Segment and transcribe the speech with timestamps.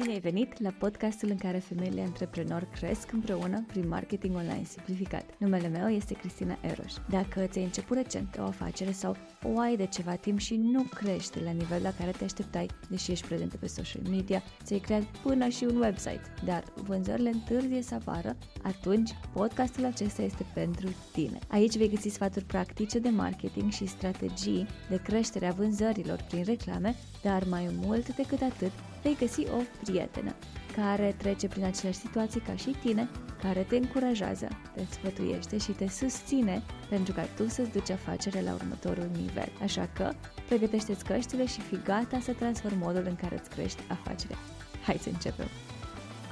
[0.00, 5.24] Bine ai venit la podcastul în care femeile antreprenori cresc împreună prin marketing online simplificat.
[5.38, 6.92] Numele meu este Cristina Eroș.
[7.08, 11.40] Dacă ți-ai început recent o afacere sau o ai de ceva timp și nu crește
[11.44, 15.48] la nivel la care te așteptai, deși ești prezentă pe social media, ți-ai creat până
[15.48, 21.38] și un website, dar vânzările întârzie să apară, atunci podcastul acesta este pentru tine.
[21.48, 26.94] Aici vei găsi sfaturi practice de marketing și strategii de creștere a vânzărilor prin reclame,
[27.22, 28.72] dar mai mult decât atât,
[29.02, 30.34] vei găsi o prietenă
[30.76, 33.08] care trece prin aceleași situații ca și tine,
[33.42, 38.54] care te încurajează, te sfătuiește și te susține pentru ca tu să-ți duci afacerea la
[38.54, 39.48] următorul nivel.
[39.62, 40.12] Așa că,
[40.48, 44.36] pregătește-ți căștile și fii gata să transformi modul în care îți crești afacerea.
[44.82, 45.46] Hai să începem!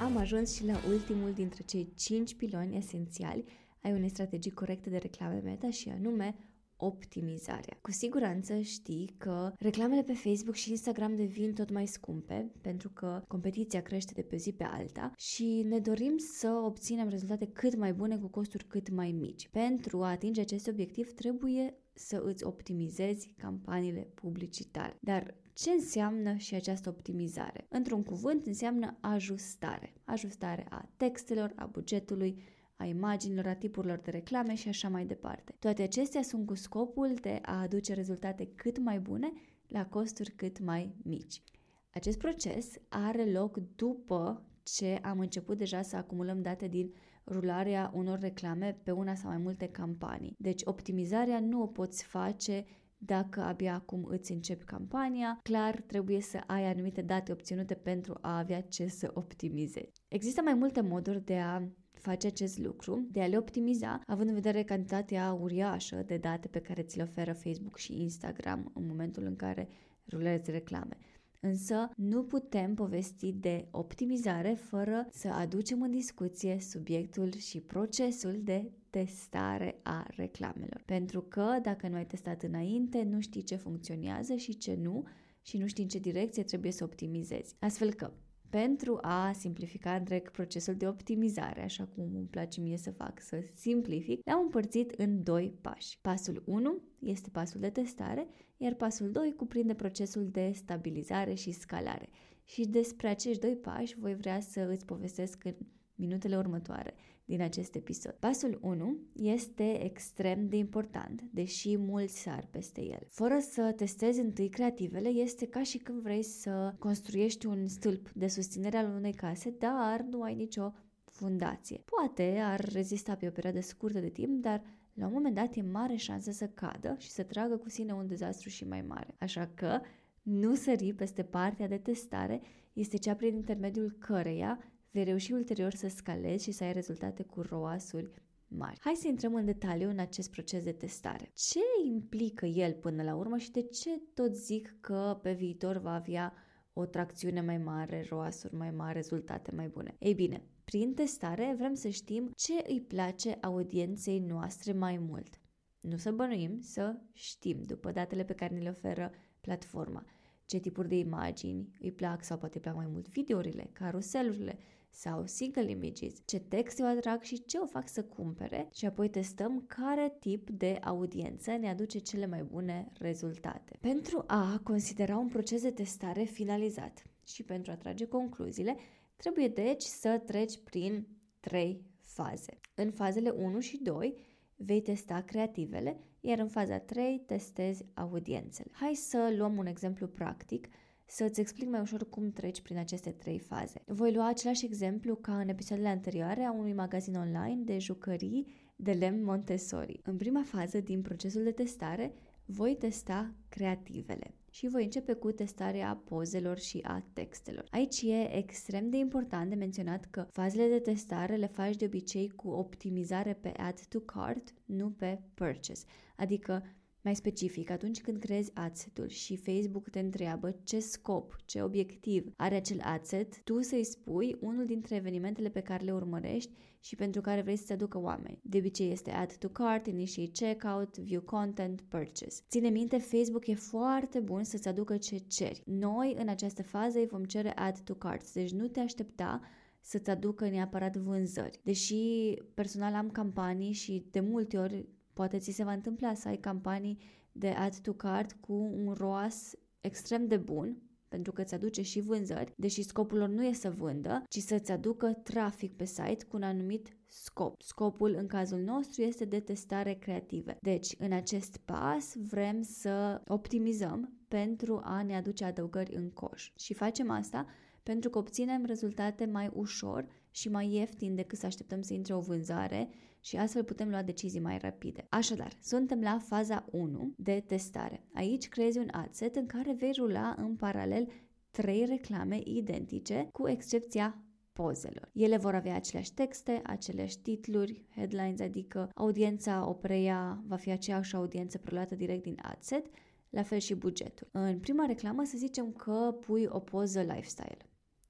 [0.01, 3.43] Am ajuns și la ultimul dintre cei 5 piloni esențiali
[3.81, 6.35] ai unei strategii corecte de reclame meta și anume
[6.81, 7.77] optimizarea.
[7.81, 13.23] Cu siguranță știi că reclamele pe Facebook și Instagram devin tot mai scumpe pentru că
[13.27, 17.93] competiția crește de pe zi pe alta și ne dorim să obținem rezultate cât mai
[17.93, 19.47] bune cu costuri cât mai mici.
[19.51, 24.97] Pentru a atinge acest obiectiv trebuie să îți optimizezi campaniile publicitare.
[25.01, 27.65] Dar ce înseamnă și această optimizare?
[27.69, 29.93] Într-un cuvânt înseamnă ajustare.
[30.03, 32.43] Ajustare a textelor, a bugetului,
[32.79, 35.55] a imaginilor, a tipurilor de reclame și așa mai departe.
[35.59, 39.31] Toate acestea sunt cu scopul de a aduce rezultate cât mai bune
[39.67, 41.41] la costuri cât mai mici.
[41.89, 46.93] Acest proces are loc după ce am început deja să acumulăm date din
[47.25, 50.35] rularea unor reclame pe una sau mai multe campanii.
[50.37, 52.65] Deci optimizarea nu o poți face
[52.97, 58.37] dacă abia acum îți începi campania, clar trebuie să ai anumite date obținute pentru a
[58.37, 60.03] avea ce să optimizezi.
[60.07, 61.61] Există mai multe moduri de a
[61.99, 66.59] face acest lucru, de a le optimiza, având în vedere cantitatea uriașă de date pe
[66.59, 69.67] care ți le oferă Facebook și Instagram în momentul în care
[70.09, 70.97] rulezi reclame.
[71.41, 78.71] Însă nu putem povesti de optimizare fără să aducem în discuție subiectul și procesul de
[78.89, 80.81] testare a reclamelor.
[80.85, 85.03] Pentru că dacă nu ai testat înainte, nu știi ce funcționează și ce nu
[85.41, 87.55] și nu știi în ce direcție trebuie să optimizezi.
[87.59, 88.11] Astfel că
[88.49, 93.43] pentru a simplifica întreg procesul de optimizare, așa cum îmi place mie să fac, să
[93.53, 95.99] simplific, le-am împărțit în doi pași.
[96.01, 98.27] Pasul 1 este pasul de testare,
[98.57, 102.09] iar pasul 2 cuprinde procesul de stabilizare și scalare.
[102.43, 105.55] Și despre acești doi pași voi vrea să îți povestesc în
[105.95, 106.93] minutele următoare
[107.29, 108.15] din acest episod.
[108.19, 112.99] Pasul 1 este extrem de important, deși mulți sar peste el.
[113.07, 118.27] Fără să testezi întâi creativele, este ca și când vrei să construiești un stâlp de
[118.27, 120.73] susținere al unei case, dar nu ai nicio
[121.05, 121.81] fundație.
[121.85, 124.63] Poate ar rezista pe o perioadă scurtă de timp, dar
[124.93, 128.07] la un moment dat e mare șansă să cadă și să tragă cu sine un
[128.07, 129.15] dezastru și mai mare.
[129.19, 129.79] Așa că
[130.21, 132.41] nu sări peste partea de testare
[132.73, 134.59] este cea prin intermediul căreia
[134.91, 138.11] vei reuși ulterior să scalezi și să ai rezultate cu roasuri
[138.47, 138.77] mari.
[138.79, 141.31] Hai să intrăm în detaliu în acest proces de testare.
[141.33, 145.93] Ce implică el până la urmă și de ce tot zic că pe viitor va
[145.93, 146.33] avea
[146.73, 149.95] o tracțiune mai mare, roasuri mai mari, rezultate mai bune?
[149.99, 155.39] Ei bine, prin testare vrem să știm ce îi place audienței noastre mai mult.
[155.79, 159.11] Nu să bănuim, să știm după datele pe care ne le oferă
[159.41, 160.05] platforma
[160.49, 164.57] ce tipuri de imagini îi plac sau poate îi plac mai mult videourile, caruselurile
[164.89, 169.09] sau single images, ce texte o atrag și ce o fac să cumpere și apoi
[169.09, 173.77] testăm care tip de audiență ne aduce cele mai bune rezultate.
[173.79, 178.77] Pentru a considera un proces de testare finalizat și pentru a trage concluziile,
[179.15, 181.07] trebuie deci să treci prin
[181.39, 182.59] trei faze.
[182.75, 184.15] În fazele 1 și 2
[184.55, 188.69] vei testa creativele, iar în faza 3 testezi audiențele.
[188.71, 190.67] Hai să luăm un exemplu practic
[191.11, 193.81] să-ți explic mai ușor cum treci prin aceste trei faze.
[193.85, 198.91] Voi lua același exemplu ca în episoadele anterioare a unui magazin online de jucării de
[198.91, 199.99] lemn Montessori.
[200.03, 202.13] În prima fază din procesul de testare,
[202.45, 207.65] voi testa creativele și voi începe cu testarea pozelor și a textelor.
[207.69, 212.29] Aici e extrem de important de menționat că fazele de testare le faci de obicei
[212.29, 215.85] cu optimizare pe add to cart, nu pe purchase.
[216.17, 216.63] Adică
[217.01, 222.55] mai specific, atunci când creezi adset-ul și Facebook te întreabă ce scop, ce obiectiv are
[222.55, 227.41] acel adset, tu să-i spui unul dintre evenimentele pe care le urmărești și pentru care
[227.41, 228.39] vrei să-ți aducă oameni.
[228.43, 232.43] De obicei este add to cart, initiate checkout, view content, purchase.
[232.49, 235.61] Ține minte, Facebook e foarte bun să-ți aducă ce ceri.
[235.65, 239.41] Noi, în această fază, îi vom cere add to cart, deci nu te aștepta
[239.81, 241.59] să-ți aducă neapărat vânzări.
[241.63, 244.87] Deși personal am campanii și de multe ori
[245.19, 246.97] Poate ți se va întâmpla să ai campanii
[247.31, 251.99] de add to cart cu un ROAS extrem de bun, pentru că îți aduce și
[251.99, 256.35] vânzări, deși scopul lor nu e să vândă, ci să-ți aducă trafic pe site cu
[256.35, 257.61] un anumit scop.
[257.61, 260.57] Scopul în cazul nostru este de testare creative.
[260.61, 266.51] Deci, în acest pas vrem să optimizăm pentru a ne aduce adăugări în coș.
[266.55, 267.45] Și facem asta
[267.83, 272.19] pentru că obținem rezultate mai ușor și mai ieftin decât să așteptăm să intre o
[272.19, 272.89] vânzare
[273.21, 275.05] și astfel putem lua decizii mai rapide.
[275.09, 278.03] Așadar, suntem la faza 1 de testare.
[278.13, 281.07] Aici creezi un adset în care vei rula în paralel
[281.51, 284.23] trei reclame identice, cu excepția
[284.53, 285.09] pozelor.
[285.13, 291.15] Ele vor avea aceleași texte, aceleași titluri, headlines, adică audiența o preia, va fi aceeași
[291.15, 292.85] audiență preluată direct din adset,
[293.29, 294.27] la fel și bugetul.
[294.31, 297.68] În prima reclamă să zicem că pui o poză lifestyle.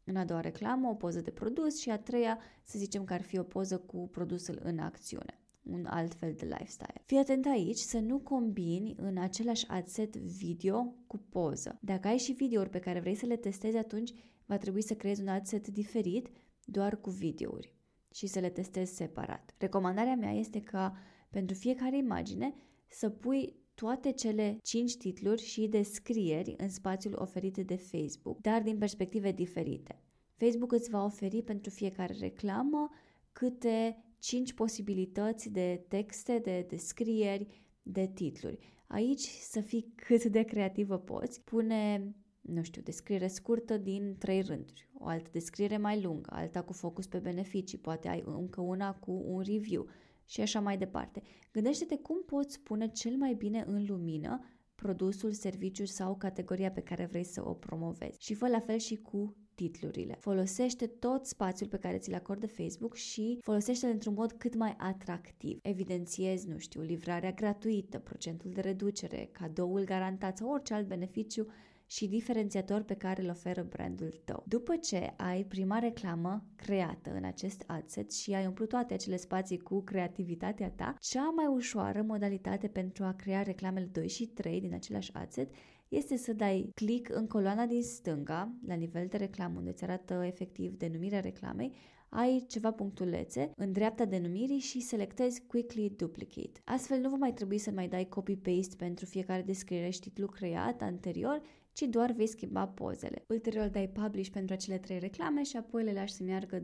[0.09, 3.21] În a doua reclamă, o poză de produs și a treia, să zicem că ar
[3.21, 7.01] fi o poză cu produsul în acțiune un alt fel de lifestyle.
[7.05, 11.77] Fii atent aici să nu combini în același adset video cu poză.
[11.81, 14.13] Dacă ai și videouri pe care vrei să le testezi, atunci
[14.45, 16.27] va trebui să creezi un adset diferit
[16.65, 17.73] doar cu videouri
[18.13, 19.55] și să le testezi separat.
[19.57, 20.97] Recomandarea mea este ca
[21.29, 22.53] pentru fiecare imagine
[22.87, 28.77] să pui toate cele 5 titluri și descrieri în spațiul oferit de Facebook, dar din
[28.77, 30.01] perspective diferite.
[30.35, 32.89] Facebook îți va oferi pentru fiecare reclamă
[33.31, 37.47] câte 5 posibilități de texte, de descrieri,
[37.83, 38.57] de titluri.
[38.87, 41.41] Aici să fii cât de creativă poți.
[41.41, 46.73] Pune nu știu, descriere scurtă din trei rânduri, o altă descriere mai lungă, alta cu
[46.73, 49.87] focus pe beneficii, poate ai încă una cu un review
[50.29, 51.21] și așa mai departe.
[51.51, 54.39] Gândește-te cum poți pune cel mai bine în lumină
[54.75, 58.17] produsul, serviciul sau categoria pe care vrei să o promovezi.
[58.19, 60.15] Și fă la fel și cu titlurile.
[60.19, 65.59] Folosește tot spațiul pe care ți-l acordă Facebook și folosește-l într-un mod cât mai atractiv.
[65.61, 71.47] Evidențiezi, nu știu, livrarea gratuită, procentul de reducere, cadoul garantat sau orice alt beneficiu
[71.91, 74.43] și diferențiator pe care îl oferă brandul tău.
[74.47, 79.57] După ce ai prima reclamă creată în acest adset și ai umplut toate acele spații
[79.57, 84.73] cu creativitatea ta, cea mai ușoară modalitate pentru a crea reclamele 2 și 3 din
[84.73, 85.53] același adset
[85.87, 90.23] este să dai click în coloana din stânga, la nivel de reclamă, unde îți arată
[90.25, 91.73] efectiv denumirea reclamei,
[92.09, 96.61] ai ceva punctulețe în dreapta denumirii și selectezi Quickly Duplicate.
[96.63, 100.81] Astfel nu va mai trebui să mai dai copy-paste pentru fiecare descriere și titlu creat
[100.81, 101.41] anterior,
[101.79, 103.23] ci doar vei schimba pozele.
[103.27, 106.63] Ulterior dai publish pentru acele trei reclame și apoi le lași să meargă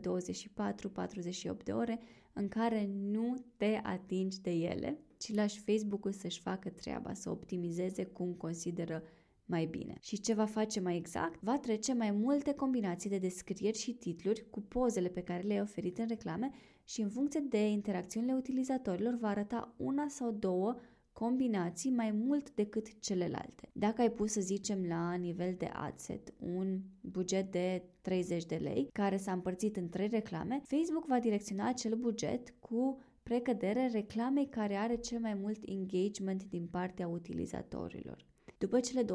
[1.64, 2.00] de ore
[2.32, 8.04] în care nu te atingi de ele, ci lași Facebook-ul să-și facă treaba, să optimizeze
[8.04, 9.02] cum consideră
[9.44, 9.96] mai bine.
[10.00, 11.42] Și ce va face mai exact?
[11.42, 15.98] Va trece mai multe combinații de descrieri și titluri cu pozele pe care le-ai oferit
[15.98, 16.50] în reclame
[16.84, 20.76] și în funcție de interacțiunile utilizatorilor va arăta una sau două
[21.18, 23.68] combinații mai mult decât celelalte.
[23.72, 28.88] Dacă ai pus, să zicem, la nivel de adset un buget de 30 de lei
[28.92, 34.74] care s-a împărțit în trei reclame, Facebook va direcționa acel buget cu precădere reclamei care
[34.74, 38.26] are cel mai mult engagement din partea utilizatorilor.
[38.58, 39.06] După cele 24-48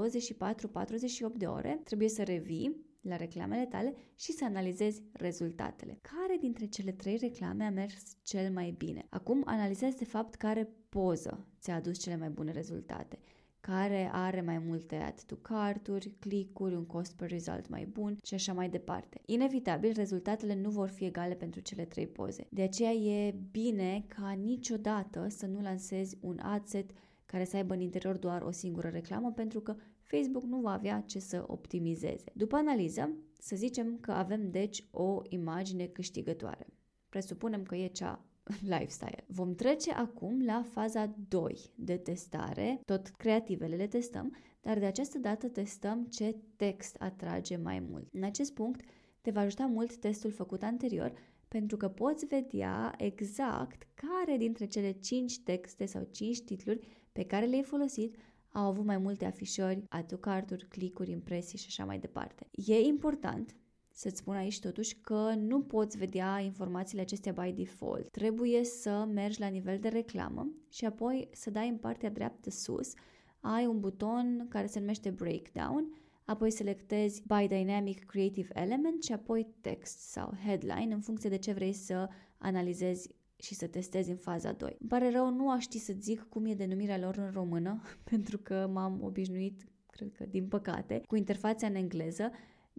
[1.38, 6.00] de ore, trebuie să revii la reclamele tale și să analizezi rezultatele.
[6.01, 9.06] Care dintre cele trei reclame a mers cel mai bine?
[9.09, 13.19] Acum analizezi de fapt care poză ți-a adus cele mai bune rezultate
[13.62, 18.34] care are mai multe add to carturi, clicuri, un cost per result mai bun și
[18.34, 19.22] așa mai departe.
[19.25, 22.48] Inevitabil, rezultatele nu vor fi egale pentru cele trei poze.
[22.50, 26.91] De aceea e bine ca niciodată să nu lansezi un adset
[27.25, 29.75] care să aibă în interior doar o singură reclamă pentru că
[30.15, 32.24] Facebook nu va avea ce să optimizeze.
[32.34, 36.68] După analiză, să zicem că avem deci o imagine câștigătoare.
[37.10, 38.25] Presupunem că e cea
[38.74, 39.24] lifestyle.
[39.27, 42.82] Vom trece acum la faza 2 de testare.
[42.86, 48.08] Tot creativele le testăm, dar de această dată testăm ce text atrage mai mult.
[48.12, 48.82] În acest punct
[49.22, 51.13] te va ajuta mult testul făcut anterior
[51.48, 57.46] pentru că poți vedea exact care dintre cele 5 texte sau 5 titluri pe care
[57.46, 58.15] le-ai folosit
[58.51, 62.48] au avut mai multe afișări, autocarturi, clicuri, impresii și așa mai departe.
[62.51, 63.55] E important
[63.93, 68.10] să-ți spun aici totuși că nu poți vedea informațiile acestea by default.
[68.10, 72.93] Trebuie să mergi la nivel de reclamă și apoi să dai în partea dreaptă sus
[73.39, 79.48] ai un buton care se numește Breakdown, apoi selectezi By Dynamic Creative Element și apoi
[79.62, 83.10] Text sau Headline în funcție de ce vrei să analizezi
[83.41, 84.75] și să testezi în faza 2.
[84.79, 87.81] Îmi pare rău, nu aș ști să zic cum e denumirea lor în română,
[88.12, 92.31] pentru că m-am obișnuit, cred că din păcate, cu interfața în engleză,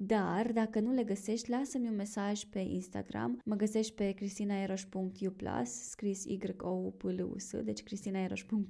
[0.06, 3.40] dar dacă nu le găsești, lasă-mi un mesaj pe Instagram.
[3.44, 5.12] Mă găsești pe cristinaeroș.u+,
[5.64, 8.66] scris y o p l u s deci cristinaeroș.u+,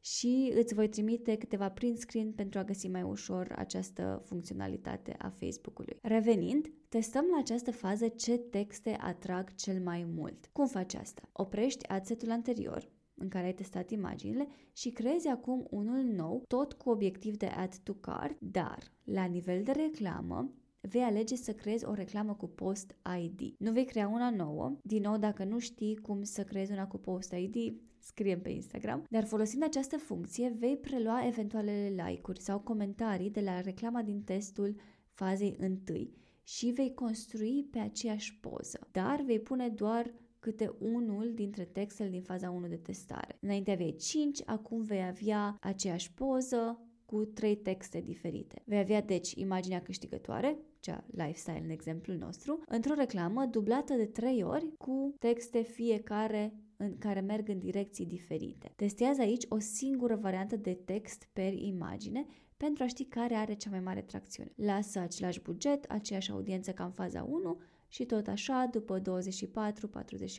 [0.00, 5.28] și îți voi trimite câteva print screen pentru a găsi mai ușor această funcționalitate a
[5.28, 5.96] Facebook-ului.
[6.02, 10.48] Revenind, Testăm la această fază ce texte atrag cel mai mult.
[10.52, 11.22] Cum faci asta?
[11.32, 16.90] Oprești adsetul anterior, în care ai testat imaginile și creezi acum unul nou, tot cu
[16.90, 20.52] obiectiv de add to cart, dar la nivel de reclamă
[20.88, 23.54] vei alege să creezi o reclamă cu Post ID.
[23.58, 26.98] Nu vei crea una nouă, din nou dacă nu știi cum să creezi una cu
[26.98, 33.30] Post ID, scriem pe Instagram, dar folosind această funcție vei prelua eventualele like-uri sau comentarii
[33.30, 34.76] de la reclama din testul
[35.08, 41.64] fazei întâi și vei construi pe aceeași poză, dar vei pune doar câte unul dintre
[41.64, 43.38] textele din faza 1 de testare.
[43.40, 48.62] Înainte aveai 5, acum vei avea aceeași poză cu trei texte diferite.
[48.64, 54.42] Vei avea deci imaginea câștigătoare, cea lifestyle în exemplul nostru, într-o reclamă dublată de trei
[54.42, 58.72] ori cu texte fiecare în care merg în direcții diferite.
[58.76, 62.26] Testează aici o singură variantă de text per imagine
[62.56, 64.52] pentru a ști care are cea mai mare tracțiune.
[64.56, 67.60] Lasă același buget, aceeași audiență ca în faza 1
[67.94, 69.02] și tot așa, după 24-48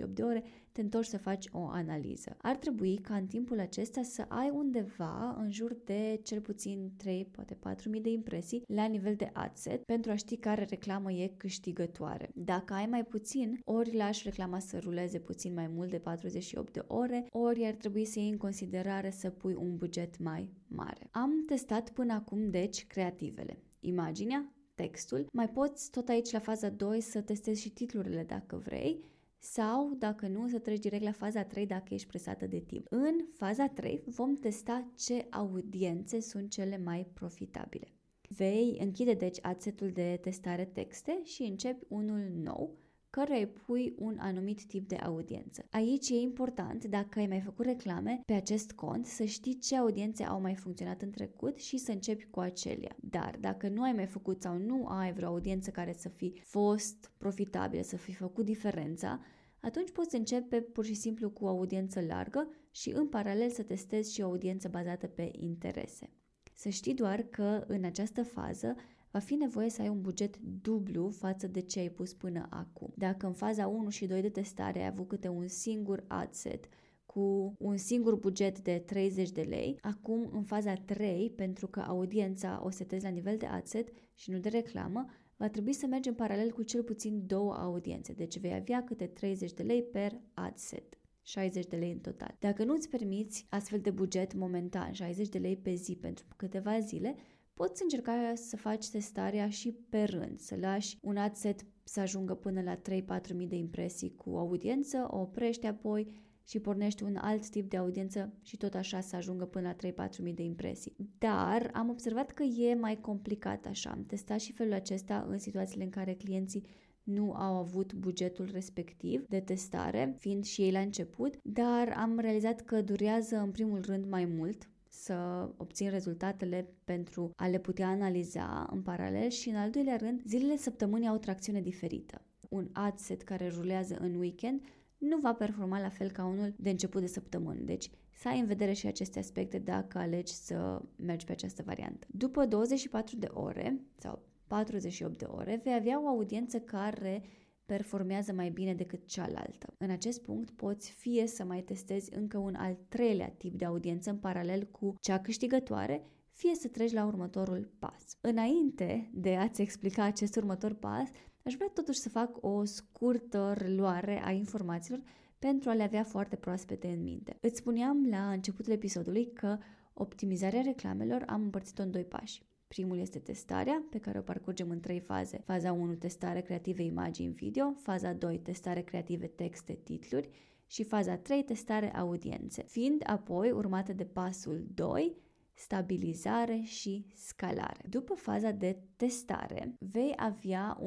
[0.09, 2.35] de ore, te întorci să faci o analiză.
[2.41, 7.25] Ar trebui ca în timpul acesta să ai undeva în jur de cel puțin 3,
[7.31, 7.57] poate
[7.95, 12.29] 4.000 de impresii la nivel de adset pentru a ști care reclamă e câștigătoare.
[12.33, 16.83] Dacă ai mai puțin, ori lași reclama să ruleze puțin mai mult de 48 de
[16.88, 21.07] ore, ori ar trebui să iei în considerare să pui un buget mai mare.
[21.12, 23.59] Am testat până acum, deci, creativele.
[23.79, 25.27] Imaginea, textul.
[25.32, 29.03] Mai poți tot aici la faza 2 să testezi și titlurile dacă vrei
[29.38, 32.88] sau, dacă nu, să treci direct la faza 3 dacă ești presată de timp.
[32.89, 37.88] În faza 3 vom testa ce audiențe sunt cele mai profitabile.
[38.29, 42.77] Vei închide deci adsetul de testare texte și începi unul nou
[43.15, 45.65] căruia îi pui un anumit tip de audiență.
[45.69, 50.24] Aici e important, dacă ai mai făcut reclame pe acest cont, să știi ce audiențe
[50.24, 52.95] au mai funcționat în trecut și să începi cu acelea.
[53.00, 57.12] Dar dacă nu ai mai făcut sau nu ai vreo audiență care să fi fost
[57.17, 59.19] profitabilă, să fi făcut diferența,
[59.60, 64.13] atunci poți începe pur și simplu cu o audiență largă și în paralel să testezi
[64.13, 66.10] și o audiență bazată pe interese.
[66.53, 68.75] Să știi doar că în această fază
[69.15, 72.93] va fi nevoie să ai un buget dublu față de ce ai pus până acum.
[72.95, 76.67] Dacă în faza 1 și 2 de testare ai avut câte un singur adset
[77.05, 82.62] cu un singur buget de 30 de lei, acum în faza 3, pentru că audiența
[82.63, 85.05] o setezi la nivel de adset și nu de reclamă,
[85.38, 89.05] va trebui să mergi în paralel cu cel puțin două audiențe, deci vei avea câte
[89.05, 91.00] 30 de lei per adset.
[91.22, 92.36] 60 de lei în total.
[92.39, 96.79] Dacă nu îți permiți astfel de buget momentan, 60 de lei pe zi pentru câteva
[96.79, 97.15] zile,
[97.59, 102.33] Poți încerca să faci testarea și pe rând, să lași un ad set să ajungă
[102.33, 106.07] până la 3-4 mii de impresii cu audiență, o oprești apoi
[106.47, 110.21] și pornești un alt tip de audiență și tot așa să ajungă până la 3-4
[110.21, 110.95] mii de impresii.
[111.17, 113.89] Dar am observat că e mai complicat așa.
[113.89, 116.65] Am testat și felul acesta în situațiile în care clienții
[117.03, 122.62] nu au avut bugetul respectiv de testare, fiind și ei la început, dar am realizat
[122.62, 124.69] că durează în primul rând mai mult
[125.03, 130.21] să obțin rezultatele pentru a le putea analiza în paralel și în al doilea rând,
[130.25, 132.21] zilele săptămânii au o tracțiune diferită.
[132.49, 134.61] Un ad set care rulează în weekend
[134.97, 137.59] nu va performa la fel ca unul de început de săptămână.
[137.59, 142.07] Deci să ai în vedere și aceste aspecte dacă alegi să mergi pe această variantă.
[142.09, 147.23] După 24 de ore sau 48 de ore vei avea o audiență care
[147.65, 149.74] performează mai bine decât cealaltă.
[149.77, 154.10] În acest punct poți fie să mai testezi încă un al treilea tip de audiență
[154.10, 158.17] în paralel cu cea câștigătoare, fie să treci la următorul pas.
[158.22, 161.10] Înainte de a-ți explica acest următor pas,
[161.43, 165.01] aș vrea totuși să fac o scurtă reluare a informațiilor
[165.39, 167.38] pentru a le avea foarte proaspete în minte.
[167.41, 169.57] Îți spuneam la începutul episodului că
[169.93, 172.43] optimizarea reclamelor am împărțit-o în doi pași.
[172.67, 175.41] Primul este testarea, pe care o parcurgem în trei faze.
[175.45, 180.29] Faza 1, testare creative imagini video, faza 2, testare creative texte, titluri
[180.67, 185.15] și faza 3, testare audiențe, fiind apoi urmată de pasul 2,
[185.53, 187.86] stabilizare și scalare.
[187.89, 190.79] După faza de testare, vei avea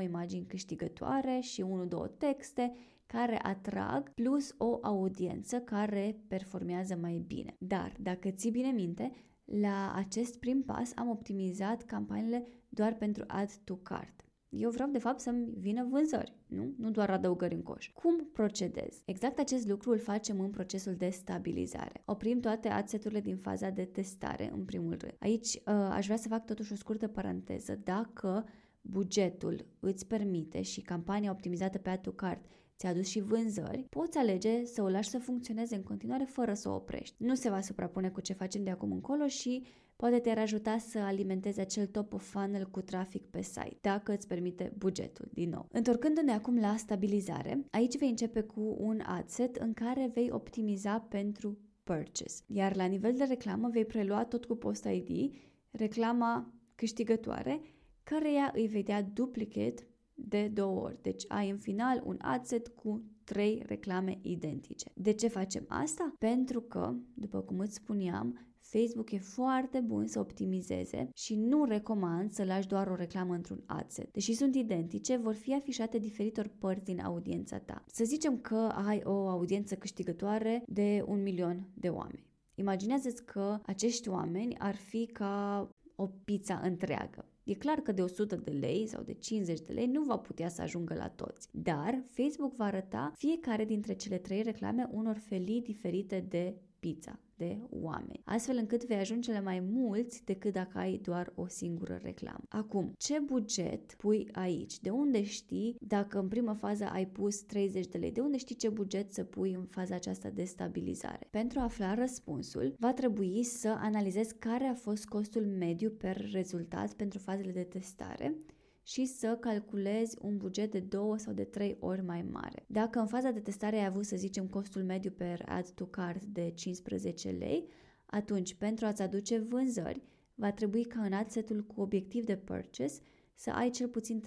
[0.00, 1.64] 1-2 imagini câștigătoare și
[2.08, 2.72] 1-2 texte
[3.06, 7.54] care atrag plus o audiență care performează mai bine.
[7.58, 9.12] Dar, dacă ții bine minte,
[9.60, 14.24] la acest prim pas am optimizat campaniile doar pentru add to cart.
[14.48, 16.74] Eu vreau de fapt să-mi vină vânzări, nu?
[16.78, 17.90] Nu doar adăugări în coș.
[17.90, 19.02] Cum procedez?
[19.04, 22.02] Exact acest lucru îl facem în procesul de stabilizare.
[22.04, 25.16] Oprim toate adseturile din faza de testare în primul rând.
[25.18, 27.80] Aici uh, aș vrea să fac totuși o scurtă paranteză.
[27.84, 28.44] Dacă
[28.80, 32.44] bugetul îți permite și campania optimizată pe add to cart
[32.82, 36.68] ți-a adus și vânzări, poți alege să o lași să funcționeze în continuare fără să
[36.68, 37.14] o oprești.
[37.18, 39.64] Nu se va suprapune cu ce facem de acum încolo și
[39.96, 44.26] poate te-ar ajuta să alimentezi acel top of funnel cu trafic pe site, dacă îți
[44.26, 45.68] permite bugetul, din nou.
[45.72, 50.98] Întorcându-ne acum la stabilizare, aici vei începe cu un ad set în care vei optimiza
[50.98, 52.42] pentru purchase.
[52.46, 55.34] Iar la nivel de reclamă vei prelua tot cu post ID
[55.70, 57.60] reclama câștigătoare,
[58.02, 59.86] căreia îi vei da duplicate
[60.28, 60.98] de două ori.
[61.02, 64.90] Deci ai în final un ad set cu trei reclame identice.
[64.94, 66.14] De ce facem asta?
[66.18, 72.32] Pentru că, după cum îți spuneam, Facebook e foarte bun să optimizeze și nu recomand
[72.32, 74.12] să lași doar o reclamă într-un adset.
[74.12, 77.84] Deși sunt identice, vor fi afișate diferitor părți din audiența ta.
[77.86, 82.30] Să zicem că ai o audiență câștigătoare de un milion de oameni.
[82.54, 87.26] Imaginează-ți că acești oameni ar fi ca o pizza întreagă.
[87.44, 90.48] E clar că de 100 de lei sau de 50 de lei nu va putea
[90.48, 95.62] să ajungă la toți, dar Facebook va arăta fiecare dintre cele trei reclame unor felii
[95.62, 100.98] diferite de pizza de oameni, astfel încât vei ajunge la mai mulți decât dacă ai
[101.02, 102.44] doar o singură reclamă.
[102.48, 104.80] Acum, ce buget pui aici?
[104.80, 108.12] De unde știi dacă în prima fază ai pus 30 de lei?
[108.12, 111.26] De unde știi ce buget să pui în faza aceasta de stabilizare?
[111.30, 116.92] Pentru a afla răspunsul, va trebui să analizezi care a fost costul mediu per rezultat
[116.92, 118.34] pentru fazele de testare
[118.82, 122.64] și să calculezi un buget de 2 sau de 3 ori mai mare.
[122.66, 126.24] Dacă în faza de testare ai avut, să zicem, costul mediu per add to cart
[126.24, 127.68] de 15 lei,
[128.06, 130.02] atunci pentru a-ți aduce vânzări,
[130.34, 133.00] va trebui ca în adsetul cu obiectiv de purchase
[133.34, 134.22] să ai cel puțin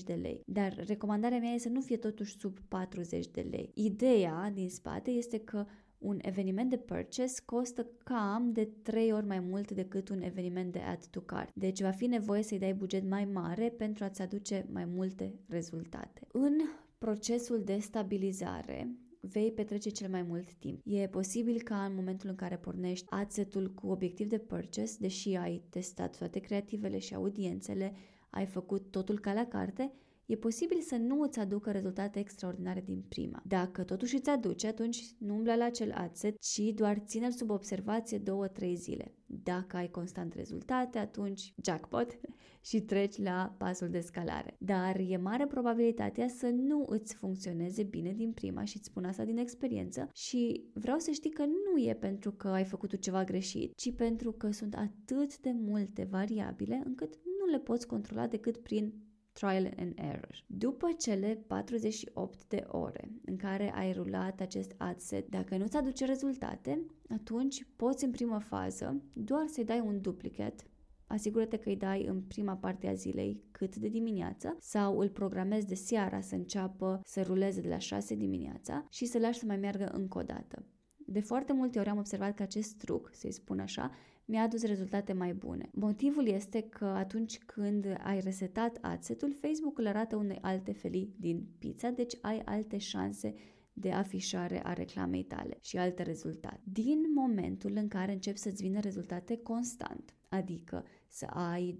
[0.00, 0.40] 30-45 de lei.
[0.46, 3.70] Dar recomandarea mea este să nu fie totuși sub 40 de lei.
[3.74, 5.66] Ideea din spate este că
[6.04, 10.78] un eveniment de purchase costă cam de 3 ori mai mult decât un eveniment de
[10.78, 11.54] add to cart.
[11.54, 16.26] Deci va fi nevoie să-i dai buget mai mare pentru a-ți aduce mai multe rezultate.
[16.32, 16.58] În
[16.98, 20.80] procesul de stabilizare, vei petrece cel mai mult timp.
[20.84, 25.62] E posibil ca în momentul în care pornești adsetul cu obiectiv de purchase, deși ai
[25.68, 27.92] testat toate creativele și audiențele,
[28.30, 29.92] ai făcut totul ca la carte,
[30.26, 33.42] e posibil să nu îți aducă rezultate extraordinare din prima.
[33.46, 38.18] Dacă totuși îți aduce, atunci nu umbla la acel adset, ci doar ține-l sub observație
[38.18, 39.14] 2-3 zile.
[39.26, 42.20] Dacă ai constant rezultate, atunci jackpot
[42.68, 44.56] și treci la pasul de scalare.
[44.58, 49.24] Dar e mare probabilitatea să nu îți funcționeze bine din prima și îți spun asta
[49.24, 53.76] din experiență și vreau să știi că nu e pentru că ai făcut ceva greșit,
[53.76, 58.94] ci pentru că sunt atât de multe variabile încât nu le poți controla decât prin
[59.34, 60.44] trial and error.
[60.46, 66.04] După cele 48 de ore în care ai rulat acest ad set, dacă nu-ți aduce
[66.04, 70.64] rezultate, atunci poți în prima fază doar să-i dai un duplicate
[71.06, 75.66] Asigură-te că îi dai în prima parte a zilei cât de dimineață sau îl programezi
[75.66, 79.56] de seara să înceapă să ruleze de la 6 dimineața și să lași să mai
[79.56, 80.66] meargă încă o dată.
[81.06, 83.90] De foarte multe ori am observat că acest truc, să-i spun așa,
[84.24, 85.68] mi-a adus rezultate mai bune.
[85.72, 91.46] Motivul este că atunci când ai resetat adsetul, Facebook îl arată unei alte felii din
[91.58, 93.34] pizza, deci ai alte șanse
[93.72, 96.60] de afișare a reclamei tale și alte rezultate.
[96.64, 101.78] Din momentul în care începi să-ți vină rezultate constant, adică să ai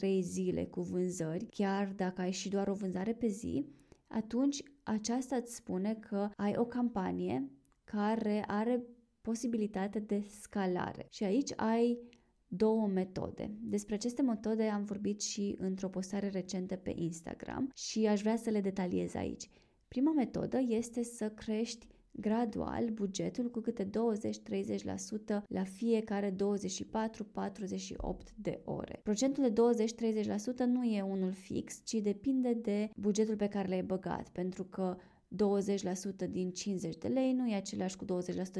[0.00, 3.66] 2-3 zile cu vânzări, chiar dacă ai și doar o vânzare pe zi,
[4.08, 7.50] atunci aceasta îți spune că ai o campanie
[7.84, 8.84] care are
[9.26, 11.06] posibilitate de scalare.
[11.10, 11.98] Și aici ai
[12.48, 13.50] două metode.
[13.62, 18.50] Despre aceste metode am vorbit și într-o postare recentă pe Instagram și aș vrea să
[18.50, 19.50] le detaliez aici.
[19.88, 23.88] Prima metodă este să crești gradual bugetul cu câte 20-30%
[25.48, 26.36] la fiecare 24-48
[28.34, 29.00] de ore.
[29.02, 29.84] Procentul de
[30.64, 34.96] 20-30% nu e unul fix, ci depinde de bugetul pe care l-ai băgat, pentru că
[35.34, 38.08] 20% din 50 de lei nu e același cu 20%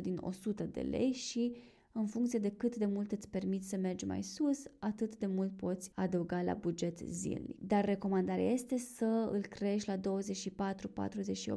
[0.02, 1.56] din 100 de lei și
[1.98, 5.56] în funcție de cât de mult îți permiți să mergi mai sus, atât de mult
[5.56, 7.60] poți adăuga la buget zilnic.
[7.60, 10.00] Dar recomandarea este să îl crești la 24-48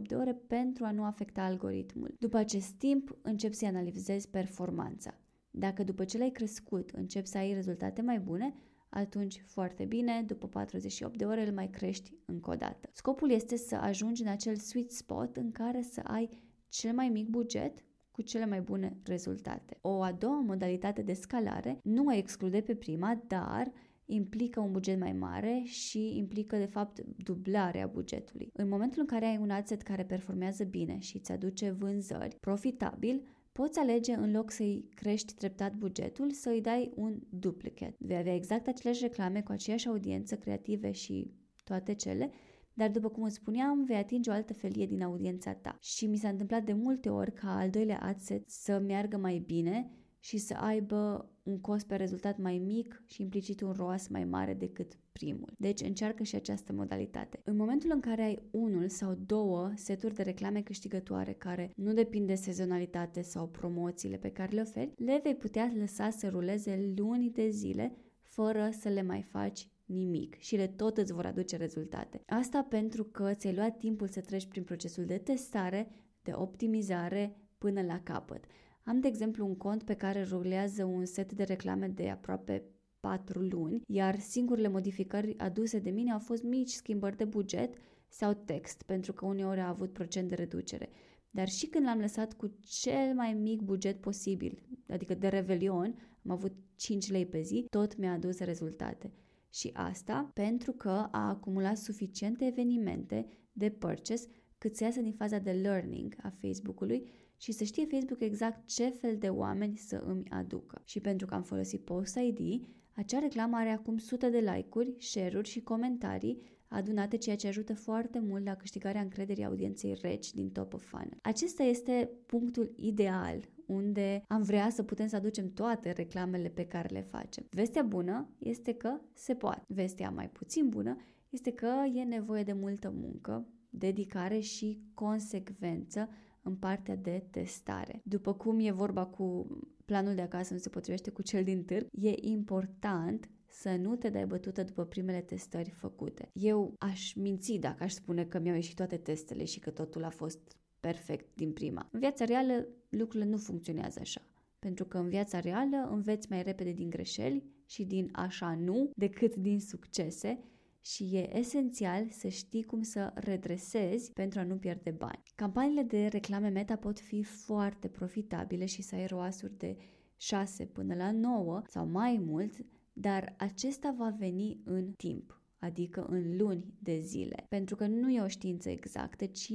[0.02, 2.16] de ore pentru a nu afecta algoritmul.
[2.20, 5.18] După acest timp, începi să analizezi performanța.
[5.52, 8.56] Dacă după ce l-ai crescut începi să ai rezultate mai bune,
[8.90, 12.90] atunci foarte bine, după 48 de ore îl mai crești încă o dată.
[12.94, 16.30] Scopul este să ajungi în acel sweet spot în care să ai
[16.70, 19.78] cel mai mic buget cu cele mai bune rezultate.
[19.82, 23.72] O a doua modalitate de scalare nu o exclude pe prima, dar
[24.06, 28.50] implică un buget mai mare și implică de fapt dublarea bugetului.
[28.54, 33.22] În momentul în care ai un asset care performează bine și îți aduce vânzări profitabil,
[33.60, 37.96] Poți alege, în loc să-i crești treptat bugetul, să îi dai un duplicate.
[38.00, 42.32] Vei avea exact aceleași reclame cu aceeași audiență creative și toate cele,
[42.74, 45.78] dar după cum îți spuneam, vei atinge o altă felie din audiența ta.
[45.82, 49.92] Și mi s-a întâmplat de multe ori ca al doilea adset să meargă mai bine
[50.20, 54.54] și să aibă un cost pe rezultat mai mic și implicit un ROAS mai mare
[54.54, 55.54] decât primul.
[55.58, 57.42] Deci încearcă și această modalitate.
[57.44, 62.28] În momentul în care ai unul sau două seturi de reclame câștigătoare care nu depind
[62.28, 67.30] de sezonalitate sau promoțiile pe care le oferi, le vei putea lăsa să ruleze luni
[67.30, 72.22] de zile fără să le mai faci nimic și le tot îți vor aduce rezultate.
[72.26, 75.92] Asta pentru că ți-ai luat timpul să treci prin procesul de testare,
[76.24, 78.46] de optimizare până la capăt.
[78.84, 82.64] Am, de exemplu, un cont pe care rulează un set de reclame de aproape
[83.00, 87.74] 4 luni, iar singurele modificări aduse de mine au fost mici schimbări de buget
[88.08, 90.90] sau text, pentru că uneori a avut procent de reducere.
[91.30, 96.32] Dar și când l-am lăsat cu cel mai mic buget posibil, adică de revelion, am
[96.32, 99.12] avut 5 lei pe zi, tot mi-a adus rezultate.
[99.54, 105.38] Și asta pentru că a acumulat suficiente evenimente de purchase cât să iasă din faza
[105.38, 110.30] de learning a Facebook-ului și să știe Facebook exact ce fel de oameni să îmi
[110.30, 110.82] aducă.
[110.86, 115.50] Și pentru că am folosit Post ID, acea reclamă are acum sute de like-uri, share-uri
[115.50, 120.74] și comentarii adunate, ceea ce ajută foarte mult la câștigarea încrederii audienței reci din top
[120.74, 121.18] of funnel.
[121.22, 126.88] Acesta este punctul ideal unde am vrea să putem să aducem toate reclamele pe care
[126.92, 127.46] le facem.
[127.50, 129.64] Vestea bună este că se poate.
[129.68, 130.96] Vestea mai puțin bună
[131.30, 136.10] este că e nevoie de multă muncă, dedicare și consecvență
[136.42, 138.02] în partea de testare.
[138.04, 139.48] După cum e vorba cu
[139.86, 144.10] planul de acasă nu se potrivește cu cel din târg, e important să nu te
[144.10, 146.30] dai bătută după primele testări făcute.
[146.34, 150.10] Eu aș minți dacă aș spune că mi-au ieșit toate testele și că totul a
[150.10, 151.88] fost perfect din prima.
[151.92, 154.22] În viața reală lucrurile nu funcționează așa.
[154.60, 159.36] Pentru că în viața reală înveți mai repede din greșeli și din așa nu decât
[159.36, 160.40] din succese
[160.82, 165.24] și e esențial să știi cum să redresezi pentru a nu pierde bani.
[165.36, 169.78] Campaniile de reclame meta pot fi foarte profitabile și să ai roasuri de
[170.18, 172.54] 6 până la 9 sau mai mult,
[172.94, 178.22] dar acesta va veni în timp, adică în luni de zile, pentru că nu e
[178.22, 179.54] o știință exactă, ci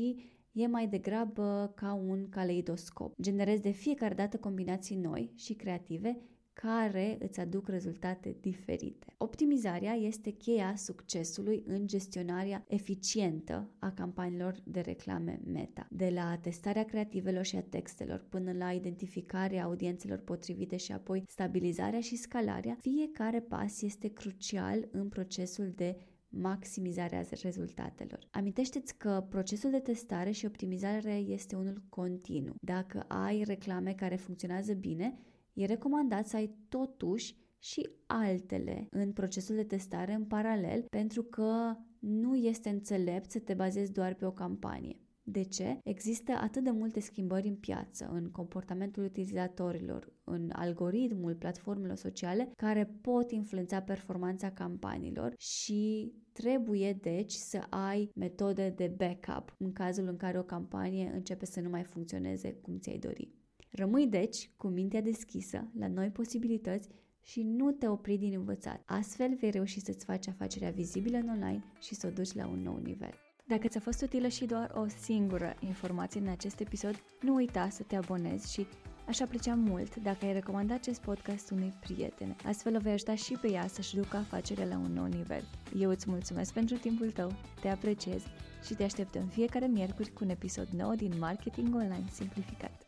[0.53, 3.15] e mai degrabă ca un caleidoscop.
[3.21, 6.19] Generezi de fiecare dată combinații noi și creative
[6.55, 9.07] care îți aduc rezultate diferite.
[9.17, 15.87] Optimizarea este cheia succesului în gestionarea eficientă a campaniilor de reclame meta.
[15.91, 22.01] De la testarea creativelor și a textelor până la identificarea audiențelor potrivite și apoi stabilizarea
[22.01, 25.97] și scalarea, fiecare pas este crucial în procesul de
[26.29, 28.29] maximizarea rezultatelor.
[28.31, 32.55] Amintește-ți că procesul de testare și optimizare este unul continuu.
[32.61, 35.19] Dacă ai reclame care funcționează bine,
[35.55, 41.77] E recomandat să ai totuși și altele în procesul de testare în paralel pentru că
[41.99, 44.99] nu este înțelept să te bazezi doar pe o campanie.
[45.27, 45.79] De ce?
[45.85, 52.85] Există atât de multe schimbări în piață, în comportamentul utilizatorilor, în algoritmul platformelor sociale, care
[53.01, 60.17] pot influența performanța campaniilor și trebuie deci să ai metode de backup în cazul în
[60.17, 63.44] care o campanie începe să nu mai funcționeze cum ți-ai dori.
[63.77, 66.89] Rămâi deci cu mintea deschisă la noi posibilități
[67.23, 68.83] și nu te opri din învățat.
[68.87, 72.63] Astfel vei reuși să-ți faci afacerea vizibilă în online și să o duci la un
[72.63, 73.15] nou nivel.
[73.47, 77.83] Dacă ți-a fost utilă și doar o singură informație în acest episod, nu uita să
[77.83, 78.67] te abonezi și
[79.07, 82.37] Aș aprecia mult dacă ai recomanda acest podcast unui prieten.
[82.45, 85.45] Astfel o vei ajuta și pe ea să-și ducă afacerea la un nou nivel.
[85.79, 88.23] Eu îți mulțumesc pentru timpul tău, te apreciez
[88.67, 92.84] și te aștept în fiecare miercuri cu un episod nou din Marketing Online Simplificat.